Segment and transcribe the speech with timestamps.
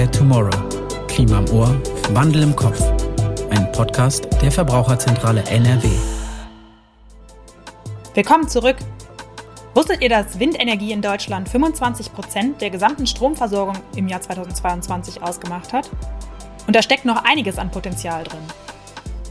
[0.00, 1.06] Care Tomorrow.
[1.08, 1.78] Klima im Ohr,
[2.14, 2.80] Wandel im Kopf.
[3.50, 5.90] Ein Podcast der Verbraucherzentrale NRW.
[8.14, 8.76] Willkommen zurück.
[9.74, 15.74] Wusstet ihr, dass Windenergie in Deutschland 25 Prozent der gesamten Stromversorgung im Jahr 2022 ausgemacht
[15.74, 15.90] hat?
[16.66, 18.40] Und da steckt noch einiges an Potenzial drin.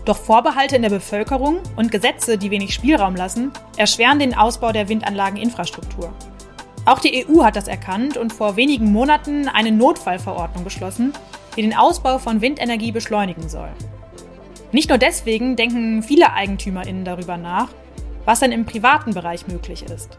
[0.06, 4.88] Doch Vorbehalte in der Bevölkerung und Gesetze, die wenig Spielraum lassen, erschweren den Ausbau der
[4.88, 6.14] Windanlageninfrastruktur.
[6.90, 11.14] Auch die EU hat das erkannt und vor wenigen Monaten eine Notfallverordnung beschlossen,
[11.56, 13.70] die den Ausbau von Windenergie beschleunigen soll.
[14.72, 17.68] Nicht nur deswegen denken viele EigentümerInnen darüber nach,
[18.26, 20.18] was dann im privaten Bereich möglich ist.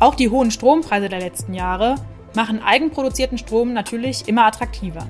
[0.00, 1.94] Auch die hohen Strompreise der letzten Jahre
[2.34, 5.08] machen eigenproduzierten Strom natürlich immer attraktiver.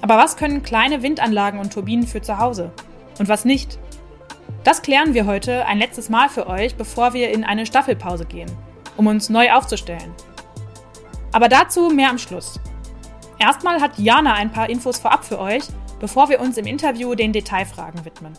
[0.00, 2.70] Aber was können kleine Windanlagen und Turbinen für zu Hause?
[3.18, 3.80] Und was nicht?
[4.62, 8.69] Das klären wir heute ein letztes Mal für euch, bevor wir in eine Staffelpause gehen
[9.00, 10.14] um uns neu aufzustellen.
[11.32, 12.60] Aber dazu mehr am Schluss.
[13.38, 15.62] Erstmal hat Jana ein paar Infos vorab für euch,
[16.00, 18.34] bevor wir uns im Interview den Detailfragen widmen.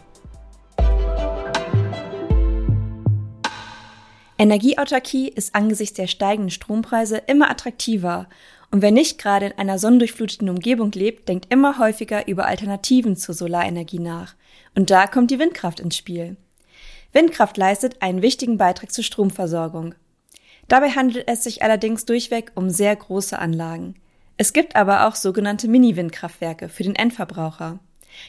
[4.37, 8.27] Energieautarkie ist angesichts der steigenden Strompreise immer attraktiver
[8.69, 13.33] und wer nicht gerade in einer sonnendurchfluteten Umgebung lebt, denkt immer häufiger über Alternativen zur
[13.33, 14.35] Solarenergie nach.
[14.75, 16.37] Und da kommt die Windkraft ins Spiel.
[17.13, 19.95] Windkraft leistet einen wichtigen Beitrag zur Stromversorgung.
[20.67, 23.95] Dabei handelt es sich allerdings durchweg um sehr große Anlagen.
[24.37, 27.79] Es gibt aber auch sogenannte Mini-Windkraftwerke für den Endverbraucher.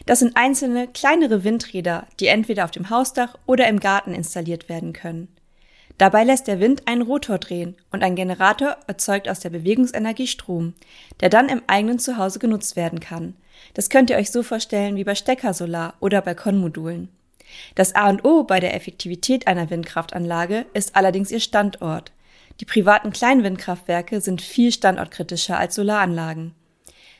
[0.06, 4.92] Das sind einzelne, kleinere Windräder, die entweder auf dem Hausdach oder im Garten installiert werden
[4.92, 5.28] können.
[5.98, 10.74] Dabei lässt der Wind einen Rotor drehen und ein Generator erzeugt aus der Bewegungsenergie Strom,
[11.20, 13.34] der dann im eigenen Zuhause genutzt werden kann.
[13.74, 17.08] Das könnt ihr euch so vorstellen wie bei Steckersolar oder Balkonmodulen.
[17.74, 22.12] Das A und O bei der Effektivität einer Windkraftanlage ist allerdings ihr Standort.
[22.62, 26.54] Die privaten Kleinwindkraftwerke sind viel standortkritischer als Solaranlagen.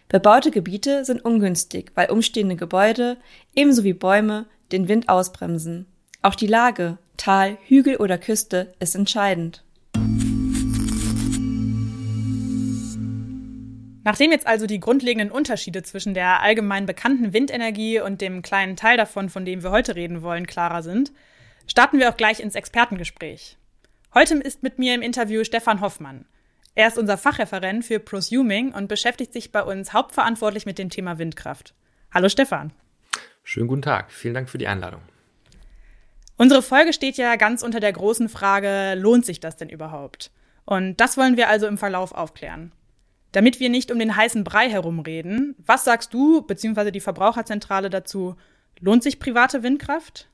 [0.07, 3.17] Bebaute Gebiete sind ungünstig, weil umstehende Gebäude
[3.53, 5.87] ebenso wie Bäume den Wind ausbremsen.
[6.23, 9.65] Auch die Lage, Tal, Hügel oder Küste ist entscheidend.
[14.05, 18.97] Nachdem jetzt also die grundlegenden Unterschiede zwischen der allgemein bekannten Windenergie und dem kleinen Teil
[18.97, 21.11] davon, von dem wir heute reden wollen, klarer sind,
[21.67, 23.59] starten wir auch gleich ins Expertengespräch.
[24.15, 26.27] Heute ist mit mir im Interview Stefan Hoffmann.
[26.75, 31.17] Er ist unser Fachreferent für Prosuming und beschäftigt sich bei uns hauptverantwortlich mit dem Thema
[31.19, 31.73] Windkraft.
[32.13, 32.75] Hallo Stefan.
[33.43, 34.13] Schönen guten Tag.
[34.13, 35.01] Vielen Dank für die Einladung.
[36.37, 40.31] Unsere Folge steht ja ganz unter der großen Frage, lohnt sich das denn überhaupt?
[40.67, 42.73] Und das wollen wir also im Verlauf aufklären.
[43.33, 46.91] Damit wir nicht um den heißen Brei herumreden, was sagst du bzw.
[46.91, 48.37] die Verbraucherzentrale dazu?
[48.79, 50.29] Lohnt sich private Windkraft?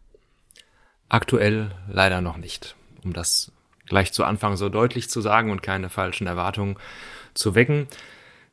[1.09, 2.75] Aktuell leider noch nicht,
[3.05, 3.53] um das
[3.89, 6.77] gleich zu Anfang so deutlich zu sagen und keine falschen Erwartungen
[7.35, 7.87] zu wecken.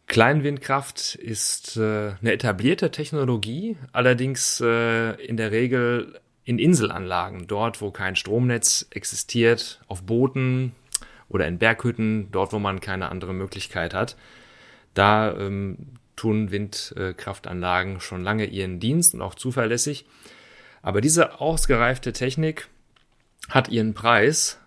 [0.08, 7.90] Kleinwindkraft ist äh, eine etablierte Technologie, allerdings äh, in der Regel in Inselanlagen, dort wo
[7.90, 10.74] kein Stromnetz existiert, auf Booten
[11.28, 14.16] oder in Berghütten, dort wo man keine andere Möglichkeit hat.
[14.94, 20.06] Da ähm, tun Windkraftanlagen schon lange ihren Dienst und auch zuverlässig.
[20.84, 22.68] Aber diese ausgereifte Technik
[23.50, 24.60] hat ihren Preis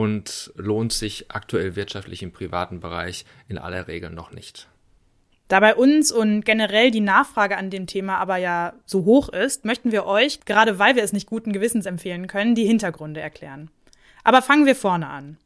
[0.00, 4.66] und lohnt sich aktuell wirtschaftlich im privaten Bereich in aller Regel noch nicht.
[5.48, 9.66] Da bei uns und generell die Nachfrage an dem Thema aber ja so hoch ist,
[9.66, 13.70] möchten wir euch, gerade weil wir es nicht guten Gewissens empfehlen können, die Hintergründe erklären.
[14.24, 15.36] Aber fangen wir vorne an.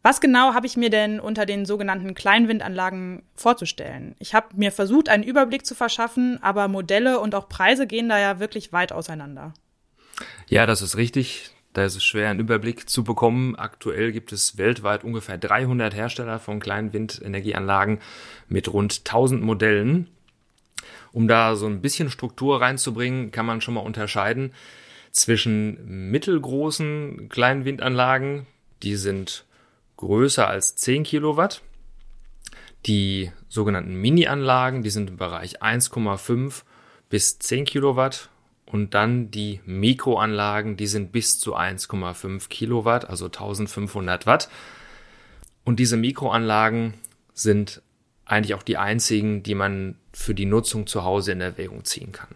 [0.00, 4.16] Was genau habe ich mir denn unter den sogenannten Kleinwindanlagen vorzustellen?
[4.20, 8.18] Ich habe mir versucht, einen Überblick zu verschaffen, aber Modelle und auch Preise gehen da
[8.18, 9.52] ja wirklich weit auseinander.
[10.48, 11.50] Ja, das ist richtig.
[11.72, 13.56] Da ist es schwer, einen Überblick zu bekommen.
[13.56, 18.00] Aktuell gibt es weltweit ungefähr 300 Hersteller von kleinen Windenergieanlagen
[18.48, 20.08] mit rund 1000 Modellen.
[21.12, 24.52] Um da so ein bisschen Struktur reinzubringen, kann man schon mal unterscheiden
[25.12, 28.46] zwischen mittelgroßen kleinen Windanlagen,
[28.82, 29.44] die sind
[29.98, 31.62] größer als 10 Kilowatt.
[32.86, 36.62] Die sogenannten Mini-Anlagen, die sind im Bereich 1,5
[37.08, 38.30] bis 10 Kilowatt
[38.72, 44.48] und dann die Mikroanlagen, die sind bis zu 1,5 Kilowatt, also 1500 Watt.
[45.62, 46.94] Und diese Mikroanlagen
[47.34, 47.82] sind
[48.24, 52.28] eigentlich auch die einzigen, die man für die Nutzung zu Hause in Erwägung ziehen kann.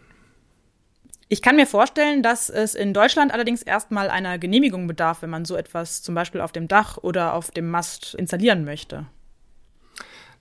[1.29, 5.45] Ich kann mir vorstellen, dass es in Deutschland allerdings erstmal einer Genehmigung bedarf, wenn man
[5.45, 9.07] so etwas zum Beispiel auf dem Dach oder auf dem Mast installieren möchte.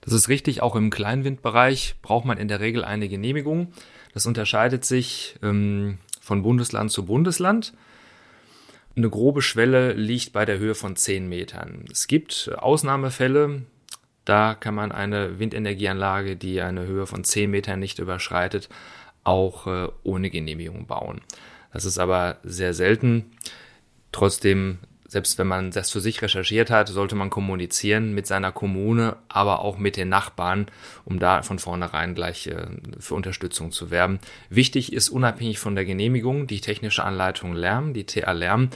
[0.06, 3.72] Das ist richtig, auch im Kleinwindbereich braucht man in der Regel eine Genehmigung.
[4.14, 7.74] Das unterscheidet sich ähm, von Bundesland zu Bundesland.
[8.96, 11.84] Eine grobe Schwelle liegt bei der Höhe von 10 Metern.
[11.90, 13.64] Es gibt Ausnahmefälle,
[14.24, 18.68] Da kann man eine Windenergieanlage, die eine Höhe von 10 Metern nicht überschreitet,
[19.24, 21.20] auch äh, ohne Genehmigung bauen.
[21.72, 23.32] Das ist aber sehr selten.
[24.12, 29.16] Trotzdem selbst wenn man das für sich recherchiert hat, sollte man kommunizieren mit seiner Kommune,
[29.28, 30.66] aber auch mit den Nachbarn,
[31.04, 32.66] um da von vornherein gleich äh,
[32.98, 34.18] für Unterstützung zu werben.
[34.50, 38.70] Wichtig ist unabhängig von der Genehmigung die technische Anleitung Lärm, die TA Lärm,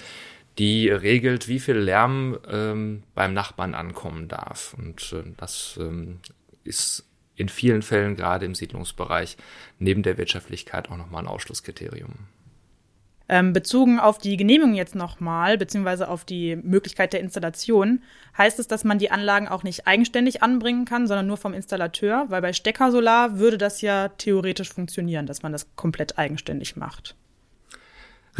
[0.59, 4.75] die regelt, wie viel Lärm ähm, beim Nachbarn ankommen darf.
[4.79, 6.21] Und äh, das ähm,
[6.65, 7.05] ist
[7.37, 9.37] in vielen Fällen gerade im Siedlungsbereich
[9.79, 12.12] neben der Wirtschaftlichkeit auch nochmal ein Ausschlusskriterium.
[13.32, 18.03] Ähm, bezogen auf die Genehmigung jetzt nochmal, beziehungsweise auf die Möglichkeit der Installation,
[18.37, 22.27] heißt es, dass man die Anlagen auch nicht eigenständig anbringen kann, sondern nur vom Installateur,
[22.29, 27.15] weil bei Steckersolar würde das ja theoretisch funktionieren, dass man das komplett eigenständig macht.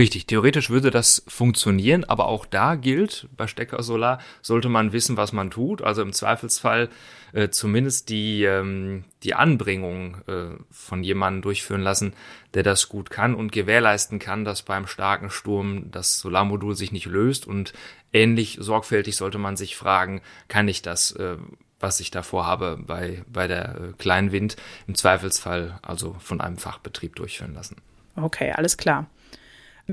[0.01, 5.19] Richtig, theoretisch würde das funktionieren, aber auch da gilt, bei Stecker Solar sollte man wissen,
[5.19, 5.83] was man tut.
[5.83, 6.89] Also im Zweifelsfall
[7.35, 12.15] äh, zumindest die, ähm, die Anbringung äh, von jemandem durchführen lassen,
[12.55, 17.05] der das gut kann und gewährleisten kann, dass beim starken Sturm das Solarmodul sich nicht
[17.05, 17.47] löst.
[17.47, 17.75] Und
[18.11, 21.37] ähnlich sorgfältig sollte man sich fragen, kann ich das, äh,
[21.79, 24.57] was ich davor habe, bei, bei der äh, kleinen Wind
[24.87, 27.77] im Zweifelsfall also von einem Fachbetrieb durchführen lassen.
[28.17, 29.07] Okay, alles klar.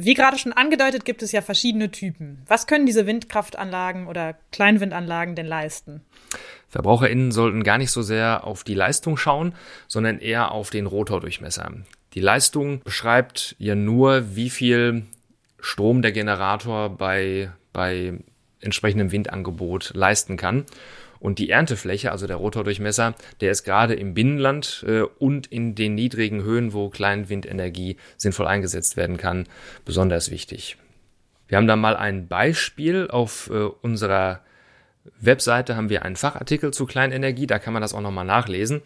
[0.03, 2.43] Wie gerade schon angedeutet, gibt es ja verschiedene Typen.
[2.47, 6.01] Was können diese Windkraftanlagen oder Kleinwindanlagen denn leisten?
[6.69, 9.53] VerbraucherInnen sollten gar nicht so sehr auf die Leistung schauen,
[9.87, 11.71] sondern eher auf den Rotordurchmesser.
[12.13, 15.03] Die Leistung beschreibt ja nur, wie viel
[15.59, 18.13] Strom der Generator bei, bei
[18.61, 20.65] entsprechendem Windangebot leisten kann.
[21.19, 25.95] Und die Erntefläche, also der Rotordurchmesser, der ist gerade im Binnenland äh, und in den
[25.95, 29.45] niedrigen Höhen, wo Kleinwindenergie sinnvoll eingesetzt werden kann,
[29.85, 30.77] besonders wichtig.
[31.47, 34.41] Wir haben da mal ein Beispiel auf äh, unserer
[35.19, 38.81] Webseite haben wir einen Fachartikel zu Kleinenergie, da kann man das auch nochmal nachlesen.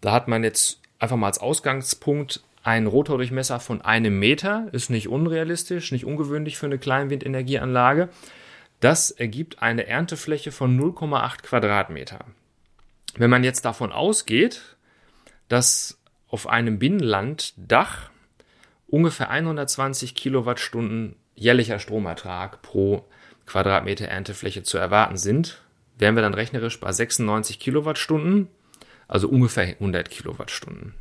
[0.00, 5.08] Da hat man jetzt einfach mal als Ausgangspunkt einen Rotordurchmesser von einem Meter, ist nicht
[5.08, 8.08] unrealistisch, nicht ungewöhnlich für eine Kleinwindenergieanlage.
[8.80, 12.24] Das ergibt eine Erntefläche von 0,8 Quadratmeter.
[13.16, 14.76] Wenn man jetzt davon ausgeht,
[15.48, 18.10] dass auf einem Binnenlanddach
[18.88, 23.06] ungefähr 120 Kilowattstunden jährlicher Stromertrag pro
[23.46, 25.62] Quadratmeter Erntefläche zu erwarten sind,
[25.98, 28.48] wären wir dann rechnerisch bei 96 Kilowattstunden,
[29.08, 30.94] also ungefähr 100 Kilowattstunden.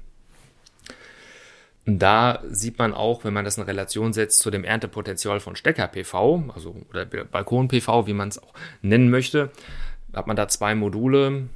[1.86, 6.52] Da sieht man auch, wenn man das in Relation setzt zu dem Erntepotenzial von Stecker-PV,
[6.54, 9.52] also oder Balkon-PV, wie man es auch nennen möchte,
[10.12, 11.48] hat man da zwei Module,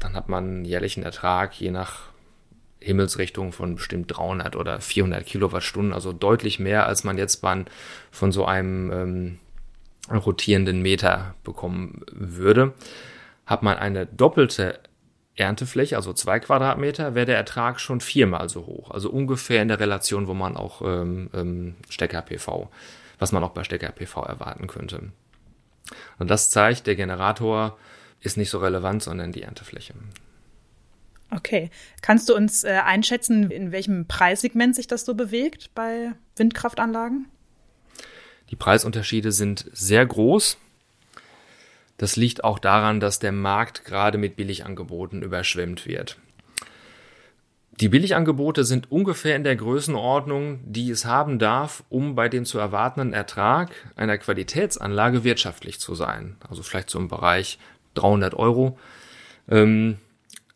[0.00, 2.10] dann hat man einen jährlichen Ertrag je nach
[2.80, 7.44] Himmelsrichtung von bestimmt 300 oder 400 Kilowattstunden, also deutlich mehr, als man jetzt
[8.10, 9.38] von so einem ähm,
[10.10, 12.72] rotierenden Meter bekommen würde.
[13.46, 14.80] Hat man eine doppelte
[15.36, 18.90] Erntefläche, also zwei Quadratmeter, wäre der Ertrag schon viermal so hoch.
[18.90, 22.68] Also ungefähr in der Relation, wo man auch ähm, ähm, Stecker-PV,
[23.18, 25.12] was man auch bei Stecker-PV erwarten könnte.
[26.18, 27.78] Und das zeigt, der Generator
[28.20, 29.94] ist nicht so relevant, sondern die Erntefläche.
[31.30, 31.70] Okay.
[32.02, 37.28] Kannst du uns äh, einschätzen, in welchem Preissegment sich das so bewegt bei Windkraftanlagen?
[38.50, 40.58] Die Preisunterschiede sind sehr groß.
[42.00, 46.16] Das liegt auch daran, dass der Markt gerade mit Billigangeboten überschwemmt wird.
[47.78, 52.58] Die Billigangebote sind ungefähr in der Größenordnung, die es haben darf, um bei dem zu
[52.58, 56.36] erwartenden Ertrag einer Qualitätsanlage wirtschaftlich zu sein.
[56.48, 57.58] Also vielleicht so im Bereich
[57.96, 58.78] 300 Euro.
[59.50, 59.98] Ähm,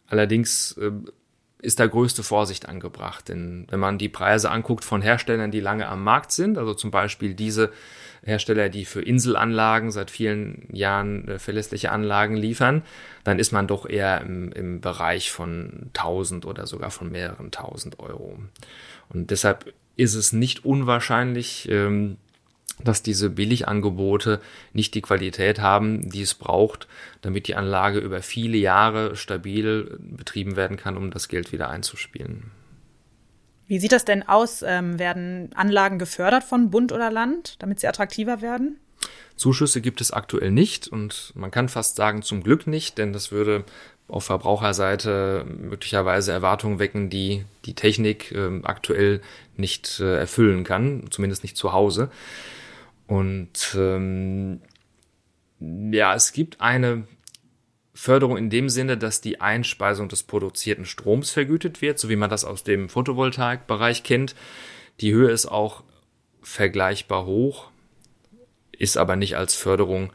[0.07, 0.93] allerdings äh,
[1.59, 3.29] ist da größte Vorsicht angebracht.
[3.29, 6.91] Denn wenn man die Preise anguckt von Herstellern, die lange am Markt sind, also zum
[6.91, 7.71] Beispiel diese
[8.25, 12.83] Hersteller, die für Inselanlagen seit vielen Jahren äh, verlässliche Anlagen liefern,
[13.23, 18.01] dann ist man doch eher im, im Bereich von 1000 oder sogar von mehreren tausend
[18.01, 18.39] Euro.
[19.11, 22.17] Und deshalb ist es nicht unwahrscheinlich, ähm,
[22.83, 24.41] dass diese Billigangebote
[24.73, 26.89] nicht die Qualität haben, die es braucht,
[27.23, 32.51] damit die Anlage über viele Jahre stabil betrieben werden kann, um das Geld wieder einzuspielen.
[33.67, 34.63] Wie sieht das denn aus?
[34.63, 38.79] Ähm, werden Anlagen gefördert von Bund oder Land, damit sie attraktiver werden?
[39.37, 43.33] Zuschüsse gibt es aktuell nicht und man kann fast sagen zum Glück nicht, denn das
[43.33, 43.65] würde
[44.07, 49.23] auf Verbraucherseite möglicherweise Erwartungen wecken, die die Technik äh, aktuell
[49.57, 52.11] nicht äh, erfüllen kann, zumindest nicht zu Hause.
[53.07, 54.61] Und ähm,
[55.59, 57.07] ja, es gibt eine
[57.95, 62.29] Förderung in dem Sinne, dass die Einspeisung des produzierten Stroms vergütet wird, so wie man
[62.29, 64.35] das aus dem Photovoltaikbereich kennt.
[65.01, 65.85] Die Höhe ist auch
[66.43, 67.71] vergleichbar hoch,
[68.73, 70.13] ist aber nicht als Förderung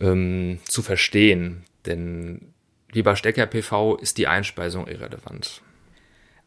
[0.00, 1.64] ähm, zu verstehen.
[1.86, 2.52] Denn
[2.92, 5.62] wie bei Stecker-PV ist die Einspeisung irrelevant.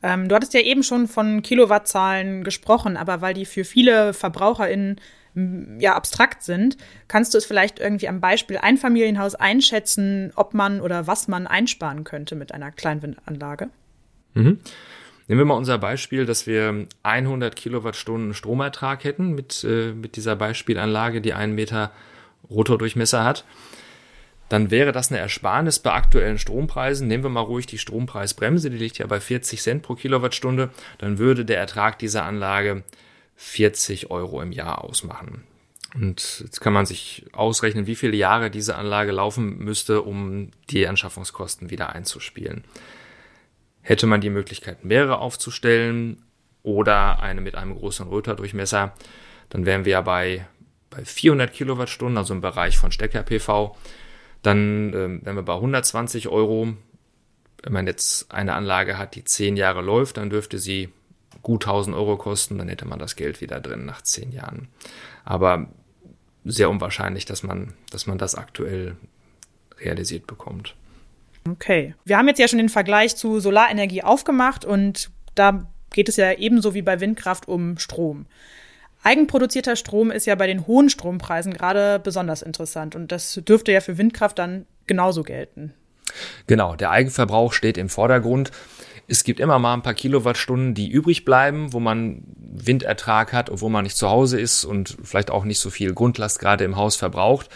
[0.02, 5.02] Ähm, du hattest ja eben schon von Kilowattzahlen gesprochen, aber weil die für viele VerbraucherInnen
[5.80, 11.08] ja abstrakt sind, kannst du es vielleicht irgendwie am Beispiel Einfamilienhaus einschätzen, ob man oder
[11.08, 13.70] was man einsparen könnte mit einer Kleinwindanlage?
[14.34, 14.60] Mhm.
[15.28, 20.36] Nehmen wir mal unser Beispiel, dass wir 100 Kilowattstunden Stromertrag hätten mit, äh, mit dieser
[20.36, 21.92] Beispielanlage, die einen Meter
[22.50, 23.46] Rotordurchmesser hat.
[24.50, 27.08] Dann wäre das eine Ersparnis bei aktuellen Strompreisen.
[27.08, 30.72] Nehmen wir mal ruhig die Strompreisbremse, die liegt ja bei 40 Cent pro Kilowattstunde.
[30.98, 32.84] Dann würde der Ertrag dieser Anlage
[33.42, 35.46] 40 Euro im Jahr ausmachen.
[35.96, 40.86] Und jetzt kann man sich ausrechnen, wie viele Jahre diese Anlage laufen müsste, um die
[40.86, 42.66] Anschaffungskosten wieder einzuspielen.
[43.82, 46.22] Hätte man die Möglichkeit, mehrere aufzustellen
[46.64, 48.94] oder eine mit einem größeren Rotordurchmesser,
[49.48, 50.46] dann wären wir ja bei,
[50.90, 53.78] bei 400 Kilowattstunden, also im Bereich von Stecker-PV.
[54.42, 56.74] Dann ähm, wären wir bei 120 Euro.
[57.64, 60.90] Wenn man jetzt eine Anlage hat, die zehn Jahre läuft, dann dürfte sie
[61.42, 64.68] gut 1000 Euro kosten, dann hätte man das Geld wieder drin nach zehn Jahren.
[65.26, 65.68] Aber
[66.46, 68.96] sehr unwahrscheinlich, dass man, dass man das aktuell
[69.80, 70.76] realisiert bekommt.
[71.50, 71.96] Okay.
[72.06, 76.34] Wir haben jetzt ja schon den Vergleich zu Solarenergie aufgemacht und da geht es ja
[76.34, 78.26] ebenso wie bei Windkraft um Strom.
[79.04, 83.80] Eigenproduzierter Strom ist ja bei den hohen Strompreisen gerade besonders interessant und das dürfte ja
[83.80, 85.74] für Windkraft dann genauso gelten.
[86.48, 88.52] Genau, der Eigenverbrauch steht im Vordergrund.
[89.10, 93.70] Es gibt immer mal ein paar Kilowattstunden, die übrig bleiben, wo man Windertrag hat, obwohl
[93.70, 96.96] man nicht zu Hause ist und vielleicht auch nicht so viel Grundlast gerade im Haus
[96.96, 97.50] verbraucht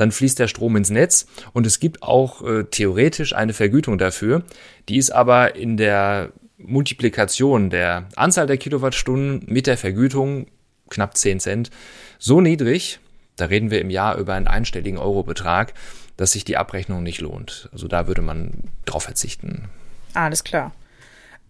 [0.00, 4.42] dann fließt der Strom ins Netz und es gibt auch äh, theoretisch eine Vergütung dafür.
[4.88, 10.46] Die ist aber in der Multiplikation der Anzahl der Kilowattstunden mit der Vergütung
[10.88, 11.70] knapp 10 Cent
[12.18, 12.98] so niedrig,
[13.36, 15.74] da reden wir im Jahr über einen einstelligen Eurobetrag,
[16.16, 17.68] dass sich die Abrechnung nicht lohnt.
[17.72, 19.68] Also da würde man drauf verzichten.
[20.14, 20.72] Alles klar.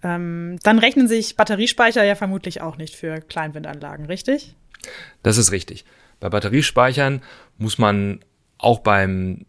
[0.03, 4.55] Ähm, dann rechnen sich Batteriespeicher ja vermutlich auch nicht für Kleinwindanlagen, richtig?
[5.23, 5.85] Das ist richtig.
[6.21, 7.23] Bei Batteriespeichern
[7.59, 8.21] muss man
[8.59, 9.47] auch beim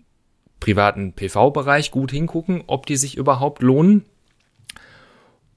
[0.60, 4.06] privaten PV-Bereich gut hingucken, ob die sich überhaupt lohnen.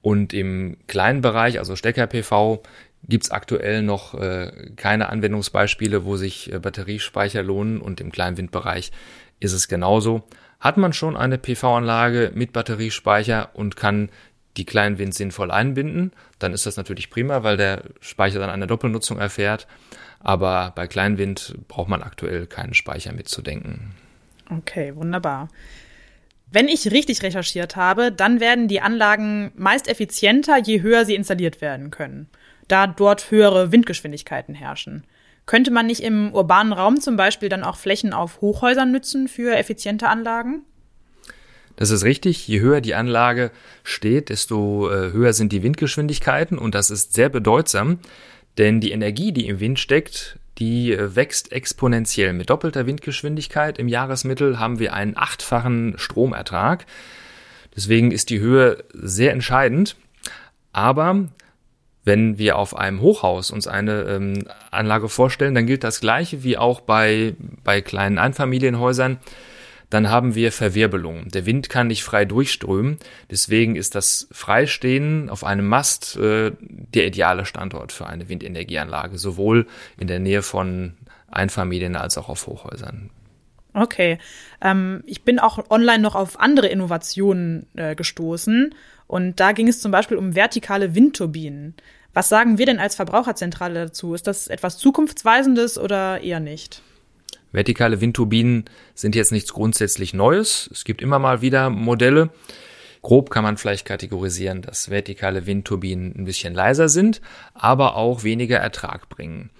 [0.03, 2.63] Und im kleinen Bereich, also Stecker-PV,
[3.09, 7.81] gibt's aktuell noch äh, keine Anwendungsbeispiele, wo sich äh, Batteriespeicher lohnen.
[7.81, 8.93] Und im Kleinwindbereich
[9.41, 10.25] ist es genauso.
[10.61, 14.11] Hat man schon eine PV-Anlage mit Batteriespeicher und kann
[14.57, 19.19] die Kleinwind sinnvoll einbinden, dann ist das natürlich prima, weil der Speicher dann eine Doppelnutzung
[19.19, 19.67] erfährt.
[20.21, 23.95] Aber bei Kleinwind braucht man aktuell keinen Speicher mitzudenken.
[24.51, 25.49] Okay, wunderbar.
[26.51, 31.61] Wenn ich richtig recherchiert habe, dann werden die Anlagen meist effizienter, je höher sie installiert
[31.61, 32.29] werden können,
[32.69, 35.05] da dort höhere Windgeschwindigkeiten herrschen.
[35.47, 39.57] Könnte man nicht im urbanen Raum zum Beispiel dann auch Flächen auf Hochhäusern nützen für
[39.57, 40.63] effiziente Anlagen?
[41.76, 42.47] Das ist richtig.
[42.47, 43.50] Je höher die Anlage
[43.83, 47.99] steht, desto äh, höher sind die Windgeschwindigkeiten und das ist sehr bedeutsam,
[48.59, 52.33] denn die Energie, die im Wind steckt, die äh, wächst exponentiell.
[52.33, 56.87] Mit doppelter Windgeschwindigkeit im Jahresmittel haben wir einen achtfachen Stromertrag.
[57.75, 59.97] Deswegen ist die Höhe sehr entscheidend.
[60.73, 61.28] Aber
[62.04, 66.59] wenn wir auf einem Hochhaus uns eine ähm, Anlage vorstellen, dann gilt das Gleiche wie
[66.59, 69.19] auch bei, bei kleinen Einfamilienhäusern
[69.95, 71.29] dann haben wir Verwirbelung.
[71.29, 72.99] Der Wind kann nicht frei durchströmen.
[73.31, 79.69] Deswegen ist das Freistehen auf einem Mast äh, der ideale Standort für eine Windenergieanlage, sowohl
[79.97, 80.95] in der Nähe von
[81.31, 83.11] Einfamilien als auch auf Hochhäusern.
[83.73, 84.19] Okay.
[84.61, 88.75] Ähm, ich bin auch online noch auf andere Innovationen äh, gestoßen.
[89.07, 91.75] Und da ging es zum Beispiel um vertikale Windturbinen.
[92.15, 94.15] Was sagen wir denn als Verbraucherzentrale dazu?
[94.15, 96.83] Ist das etwas Zukunftsweisendes oder eher nicht?
[97.55, 100.69] Vertikale Windturbinen sind jetzt nichts grundsätzlich Neues.
[100.73, 102.31] Es gibt immer mal wieder Modelle.
[103.01, 107.21] Grob kann man vielleicht kategorisieren, dass vertikale Windturbinen ein bisschen leiser sind,
[107.55, 109.51] aber auch weniger Ertrag bringen.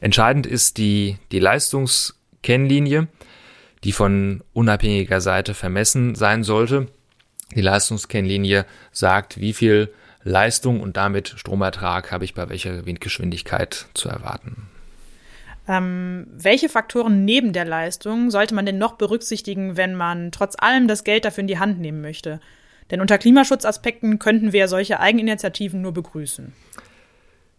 [0.00, 3.08] Entscheidend ist die, die Leistungskennlinie,
[3.84, 6.88] die von unabhängiger Seite vermessen sein sollte.
[7.56, 9.94] Die Leistungskennlinie sagt, wie viel
[10.24, 14.68] Leistung und damit Stromertrag habe ich bei welcher Windgeschwindigkeit zu erwarten.
[15.70, 20.88] Ähm, welche Faktoren neben der Leistung sollte man denn noch berücksichtigen, wenn man trotz allem
[20.88, 22.40] das Geld dafür in die Hand nehmen möchte?
[22.90, 26.52] Denn unter Klimaschutzaspekten könnten wir solche Eigeninitiativen nur begrüßen.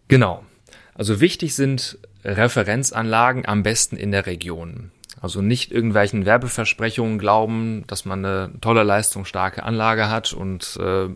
[0.08, 0.44] Genau.
[0.92, 4.90] Also wichtig sind Referenzanlagen am besten in der Region.
[5.22, 11.08] Also nicht irgendwelchen Werbeversprechungen glauben, dass man eine tolle leistungsstarke Anlage hat und äh,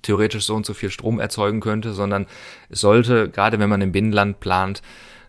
[0.00, 2.26] theoretisch so und so viel Strom erzeugen könnte, sondern
[2.70, 4.80] es sollte, gerade wenn man im Binnenland plant,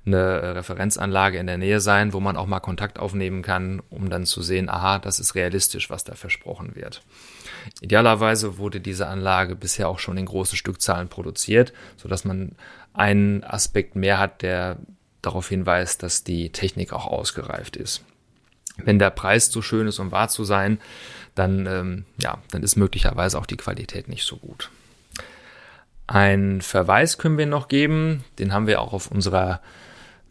[0.05, 4.25] eine Referenzanlage in der Nähe sein, wo man auch mal Kontakt aufnehmen kann, um dann
[4.25, 7.01] zu sehen, aha, das ist realistisch, was da versprochen wird.
[7.81, 12.55] Idealerweise wurde diese Anlage bisher auch schon in großen Stückzahlen produziert, so dass man
[12.93, 14.77] einen Aspekt mehr hat, der
[15.21, 18.03] darauf hinweist, dass die Technik auch ausgereift ist.
[18.77, 20.79] Wenn der Preis zu schön ist, um wahr zu sein,
[21.35, 24.69] dann, ähm, ja, dann ist möglicherweise auch die Qualität nicht so gut.
[26.07, 29.61] Ein Verweis können wir noch geben, den haben wir auch auf unserer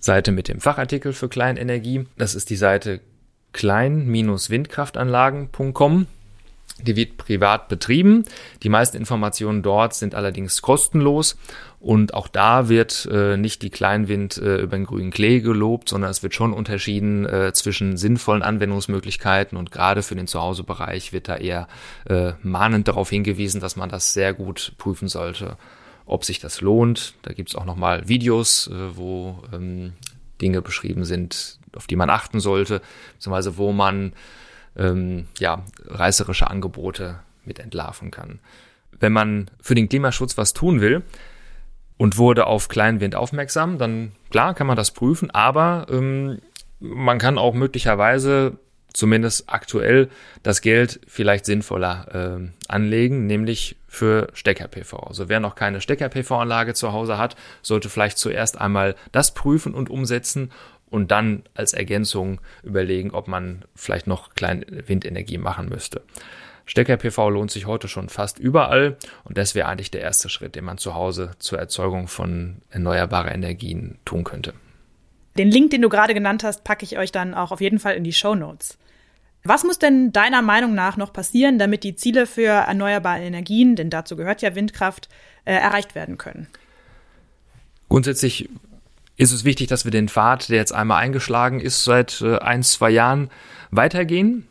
[0.03, 2.07] Seite mit dem Fachartikel für Kleinenergie.
[2.19, 2.99] Das ist die Seite
[3.53, 6.07] klein-windkraftanlagen.com.
[6.81, 8.25] Die wird privat betrieben.
[8.63, 11.39] Die meisten Informationen dort sind allerdings kostenlos
[11.79, 16.11] und auch da wird äh, nicht die Kleinwind äh, über den grünen Klee gelobt, sondern
[16.11, 21.37] es wird schon unterschieden äh, zwischen sinnvollen Anwendungsmöglichkeiten und gerade für den Zuhausebereich wird da
[21.37, 21.69] eher
[22.09, 25.59] äh, mahnend darauf hingewiesen, dass man das sehr gut prüfen sollte,
[26.13, 27.15] ob sich das lohnt.
[27.23, 29.95] Da gibt's auch nochmal Videos, äh, wo ähm,
[30.41, 32.83] Dinge beschrieben sind, auf die man achten sollte,
[33.15, 34.13] beziehungsweise wo man
[34.77, 38.41] ähm, ja, reißerische Angebote mit entlarven kann.
[38.99, 41.03] Wenn man für den Klimaschutz was tun will
[41.97, 46.41] und wurde auf Kleinwind aufmerksam, dann klar kann man das prüfen, aber ähm,
[46.79, 48.59] man kann auch möglicherweise
[48.93, 50.09] zumindest aktuell
[50.43, 54.97] das Geld vielleicht sinnvoller äh, anlegen, nämlich für Stecker-PV.
[54.97, 59.91] Also wer noch keine Stecker-PV-Anlage zu Hause hat, sollte vielleicht zuerst einmal das prüfen und
[59.91, 60.51] umsetzen
[60.91, 66.03] und dann als Ergänzung überlegen, ob man vielleicht noch kleine Windenergie machen müsste.
[66.67, 70.65] Stecker-PV lohnt sich heute schon fast überall und das wäre eigentlich der erste Schritt, den
[70.65, 74.55] man zu Hause zur Erzeugung von erneuerbaren Energien tun könnte.
[75.39, 77.95] Den Link, den du gerade genannt hast, packe ich euch dann auch auf jeden Fall
[77.95, 78.79] in die Show Notes.
[79.45, 83.91] Was muss denn deiner Meinung nach noch passieren, damit die Ziele für erneuerbare Energien, denn
[83.91, 85.09] dazu gehört ja Windkraft,
[85.45, 86.47] äh, erreicht werden können?
[87.89, 88.49] Grundsätzlich
[89.17, 92.63] ist es wichtig, dass wir den Pfad, der jetzt einmal eingeschlagen ist, seit äh, ein,
[92.63, 93.31] zwei Jahren
[93.73, 94.47] weitergehen.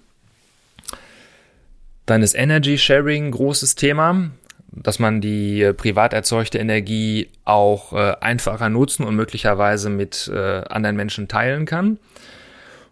[2.05, 4.31] Dann ist Energy Sharing ein großes Thema,
[4.71, 11.27] dass man die äh, privat erzeugte Energie auch einfacher nutzen und möglicherweise mit anderen Menschen
[11.27, 11.97] teilen kann.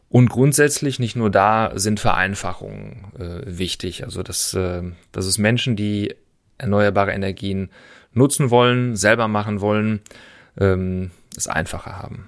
[0.10, 4.04] Und grundsätzlich nicht nur da sind Vereinfachungen äh, wichtig.
[4.04, 6.16] Also dass, äh, dass es Menschen, die
[6.58, 7.70] erneuerbare Energien
[8.14, 10.02] nutzen wollen, selber machen wollen,
[10.60, 12.28] ähm, es einfacher haben.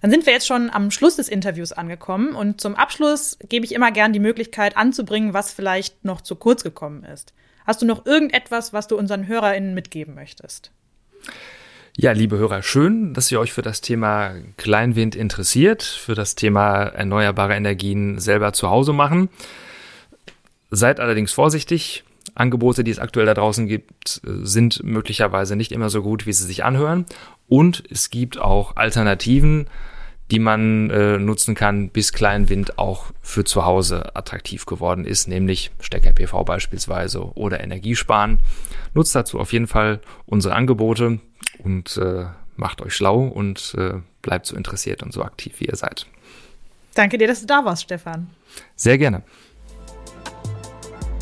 [0.00, 3.74] Dann sind wir jetzt schon am Schluss des Interviews angekommen und zum Abschluss gebe ich
[3.74, 7.34] immer gern die Möglichkeit anzubringen, was vielleicht noch zu kurz gekommen ist.
[7.66, 10.70] Hast du noch irgendetwas, was du unseren HörerInnen mitgeben möchtest?
[11.98, 16.82] Ja, liebe Hörer, schön, dass ihr euch für das Thema Kleinwind interessiert, für das Thema
[16.82, 19.30] erneuerbare Energien selber zu Hause machen.
[20.70, 22.04] Seid allerdings vorsichtig.
[22.34, 26.44] Angebote, die es aktuell da draußen gibt, sind möglicherweise nicht immer so gut, wie sie
[26.44, 27.06] sich anhören.
[27.48, 29.66] Und es gibt auch Alternativen,
[30.30, 35.70] die man äh, nutzen kann, bis Kleinwind auch für zu Hause attraktiv geworden ist, nämlich
[35.80, 38.38] Stecker-PV beispielsweise oder Energiesparen.
[38.92, 41.20] Nutzt dazu auf jeden Fall unsere Angebote
[41.62, 45.76] und äh, macht euch schlau und äh, bleibt so interessiert und so aktiv, wie ihr
[45.76, 46.06] seid.
[46.94, 48.30] Danke dir, dass du da warst, Stefan.
[48.74, 49.22] Sehr gerne.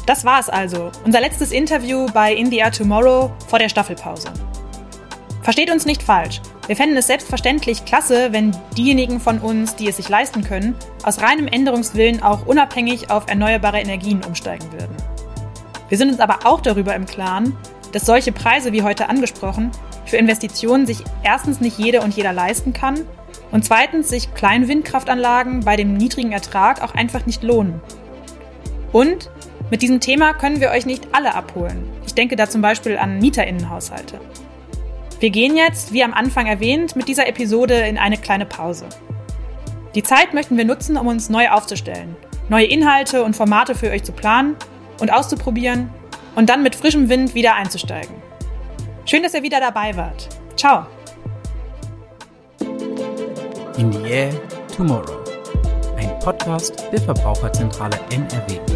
[0.06, 0.92] Das war es also.
[1.04, 4.32] Unser letztes Interview bei In the Air Tomorrow vor der Staffelpause.
[5.42, 6.40] Versteht uns nicht falsch.
[6.66, 11.20] Wir fänden es selbstverständlich klasse, wenn diejenigen von uns, die es sich leisten können, aus
[11.20, 14.96] reinem Änderungswillen auch unabhängig auf erneuerbare Energien umsteigen würden.
[15.88, 17.54] Wir sind uns aber auch darüber im Klaren,
[17.92, 19.70] dass solche Preise wie heute angesprochen
[20.06, 23.00] für Investitionen sich erstens nicht jede und jeder leisten kann
[23.50, 27.80] und zweitens sich kleine Windkraftanlagen bei dem niedrigen Ertrag auch einfach nicht lohnen.
[28.92, 29.30] Und
[29.70, 31.88] mit diesem Thema können wir euch nicht alle abholen.
[32.06, 34.20] Ich denke da zum Beispiel an Mieterinnenhaushalte.
[35.20, 38.86] Wir gehen jetzt, wie am Anfang erwähnt, mit dieser Episode in eine kleine Pause.
[39.94, 42.16] Die Zeit möchten wir nutzen, um uns neu aufzustellen,
[42.48, 44.56] neue Inhalte und Formate für euch zu planen
[45.00, 45.90] und auszuprobieren
[46.34, 48.14] und dann mit frischem Wind wieder einzusteigen.
[49.06, 50.28] Schön, dass ihr wieder dabei wart.
[50.56, 50.86] Ciao.
[53.76, 54.32] In the Air
[54.74, 55.22] Tomorrow.
[55.98, 58.73] Ein Podcast der Verbraucherzentrale NRW.